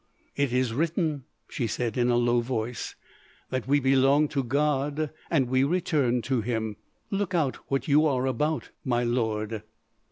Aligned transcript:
"It 0.35 0.51
is 0.51 0.73
written," 0.73 1.25
she 1.47 1.67
said 1.67 1.95
in 1.95 2.09
a 2.09 2.15
low 2.15 2.39
voice, 2.41 2.95
"that 3.51 3.67
we 3.67 3.79
belong 3.79 4.29
to 4.29 4.43
God 4.43 5.11
and 5.29 5.47
we 5.47 5.63
return 5.63 6.23
to 6.23 6.41
him. 6.41 6.77
Look 7.11 7.35
out 7.35 7.57
what 7.69 7.87
you 7.87 8.07
are 8.07 8.25
about, 8.25 8.71
my 8.83 9.03
lord!" 9.03 9.61